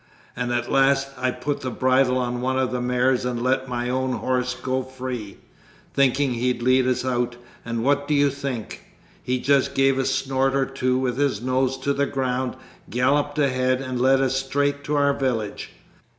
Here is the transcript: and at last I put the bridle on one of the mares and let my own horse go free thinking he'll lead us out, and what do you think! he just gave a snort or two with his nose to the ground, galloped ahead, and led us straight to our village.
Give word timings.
and 0.35 0.51
at 0.51 0.71
last 0.71 1.09
I 1.15 1.29
put 1.29 1.61
the 1.61 1.69
bridle 1.69 2.17
on 2.17 2.41
one 2.41 2.57
of 2.57 2.71
the 2.71 2.81
mares 2.81 3.23
and 3.23 3.39
let 3.39 3.67
my 3.67 3.87
own 3.87 4.13
horse 4.13 4.55
go 4.55 4.81
free 4.81 5.37
thinking 5.93 6.33
he'll 6.33 6.55
lead 6.57 6.87
us 6.87 7.05
out, 7.05 7.35
and 7.63 7.83
what 7.83 8.07
do 8.07 8.15
you 8.15 8.31
think! 8.31 8.83
he 9.21 9.39
just 9.39 9.75
gave 9.75 9.99
a 9.99 10.05
snort 10.05 10.55
or 10.55 10.65
two 10.65 10.97
with 10.97 11.19
his 11.19 11.39
nose 11.43 11.77
to 11.77 11.93
the 11.93 12.07
ground, 12.07 12.55
galloped 12.89 13.37
ahead, 13.37 13.79
and 13.79 14.01
led 14.01 14.21
us 14.21 14.35
straight 14.43 14.83
to 14.85 14.95
our 14.95 15.13
village. 15.13 15.69